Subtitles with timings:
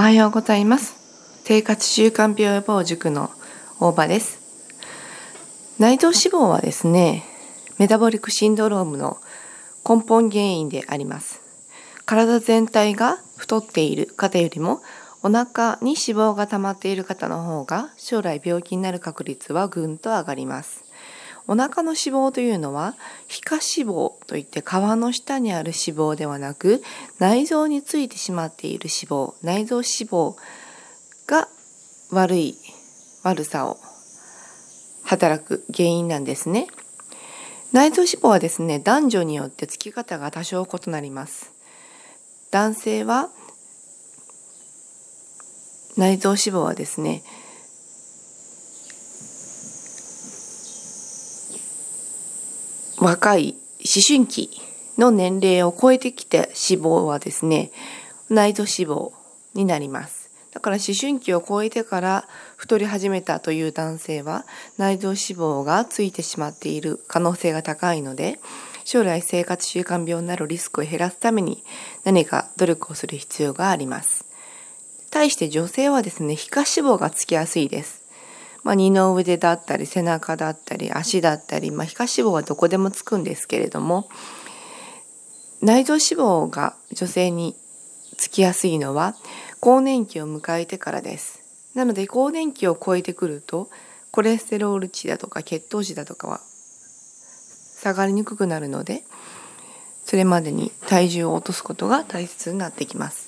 [0.00, 0.94] おはようございます。
[1.42, 3.32] 生活習慣病予防塾の
[3.80, 4.38] 大場です。
[5.80, 7.24] 内臓脂肪はですね
[7.78, 9.18] メタボリックシンドロームの
[9.84, 11.42] 根本原因であります。
[12.06, 14.82] 体全体が太っている方よりも
[15.24, 20.84] お腹に脂肪が溜まっている方の方が将来病気になる確率はぐんと上がります。
[21.48, 22.94] お腹の脂肪というのは
[23.26, 26.82] 皮下脂肪といって皮の下にある脂肪ではなく
[27.18, 30.36] 内臓についてしまっている脂肪内臓脂肪
[31.26, 31.48] が
[32.12, 32.54] 悪い
[33.24, 33.78] 悪さを
[35.04, 36.68] 働く原因なんですね。
[37.72, 41.52] 内臓脂肪はですね男女によってつき方が多少異なります。
[42.50, 43.30] 男性は
[45.96, 47.22] 内臓脂肪はですね
[53.00, 54.50] 若い思春期
[54.96, 57.70] の年齢を超えてきて脂肪はですね
[58.28, 59.12] 内臓脂肪
[59.54, 60.28] になります。
[60.50, 64.44] だから思春期を超えてから太り始めたという男性は
[64.76, 68.40] 内臓脂肪がついてしまっている可能性が高いので
[68.84, 71.62] 将来生活習慣病になるリスクを減らすために
[72.02, 74.24] 何か努力をする必要があります。
[75.10, 78.07] 対して女性はですね皮下脂肪がつきやすいです。
[78.62, 84.08] まあ、二の腕だったり背中だったり足だったり、まあ、皮下脂肪はどこでもつくんですけれども
[85.60, 87.56] 内臓脂肪が女性に
[88.16, 89.14] つきやすいのは
[89.60, 91.42] 更年期を迎えてからです。
[91.74, 93.68] なので更年期を超えてくると
[94.10, 96.40] コレステロール値だとか血糖値だとかは
[97.80, 99.04] 下がりにくくなるので
[100.04, 103.27] それまでに体重を落とすことが大切になってきます。